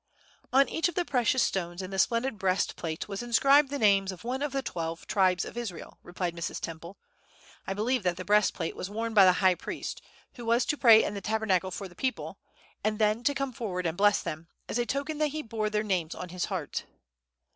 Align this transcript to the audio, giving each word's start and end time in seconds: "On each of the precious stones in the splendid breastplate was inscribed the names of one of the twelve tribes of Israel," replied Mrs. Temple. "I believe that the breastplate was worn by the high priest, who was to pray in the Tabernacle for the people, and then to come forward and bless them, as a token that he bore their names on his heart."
"On 0.51 0.67
each 0.67 0.89
of 0.89 0.95
the 0.95 1.05
precious 1.05 1.43
stones 1.43 1.79
in 1.79 1.91
the 1.91 1.99
splendid 1.99 2.39
breastplate 2.39 3.07
was 3.07 3.21
inscribed 3.21 3.69
the 3.69 3.77
names 3.77 4.11
of 4.11 4.23
one 4.23 4.41
of 4.41 4.51
the 4.51 4.63
twelve 4.63 5.05
tribes 5.05 5.45
of 5.45 5.55
Israel," 5.55 5.99
replied 6.01 6.35
Mrs. 6.35 6.59
Temple. 6.59 6.97
"I 7.67 7.75
believe 7.75 8.01
that 8.01 8.17
the 8.17 8.25
breastplate 8.25 8.75
was 8.75 8.89
worn 8.89 9.13
by 9.13 9.25
the 9.25 9.33
high 9.33 9.53
priest, 9.53 10.01
who 10.33 10.45
was 10.45 10.65
to 10.65 10.75
pray 10.75 11.03
in 11.03 11.13
the 11.13 11.21
Tabernacle 11.21 11.69
for 11.69 11.87
the 11.87 11.93
people, 11.93 12.39
and 12.83 12.97
then 12.97 13.23
to 13.25 13.35
come 13.35 13.53
forward 13.53 13.85
and 13.85 13.95
bless 13.95 14.23
them, 14.23 14.47
as 14.67 14.79
a 14.79 14.87
token 14.87 15.19
that 15.19 15.27
he 15.27 15.43
bore 15.43 15.69
their 15.69 15.83
names 15.83 16.15
on 16.15 16.29
his 16.29 16.45
heart." 16.45 16.85